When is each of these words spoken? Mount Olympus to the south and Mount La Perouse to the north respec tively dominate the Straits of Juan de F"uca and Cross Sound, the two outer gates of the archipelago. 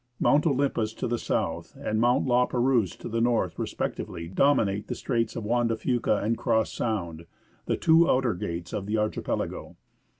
Mount 0.19 0.47
Olympus 0.47 0.95
to 0.95 1.07
the 1.07 1.19
south 1.19 1.75
and 1.79 2.01
Mount 2.01 2.25
La 2.25 2.47
Perouse 2.47 2.95
to 2.95 3.07
the 3.07 3.21
north 3.21 3.59
respec 3.59 3.97
tively 3.97 4.33
dominate 4.33 4.87
the 4.87 4.95
Straits 4.95 5.35
of 5.35 5.43
Juan 5.43 5.67
de 5.67 5.75
F"uca 5.75 6.17
and 6.23 6.39
Cross 6.39 6.71
Sound, 6.73 7.27
the 7.67 7.77
two 7.77 8.09
outer 8.09 8.33
gates 8.33 8.73
of 8.73 8.87
the 8.87 8.97
archipelago. 8.97 9.75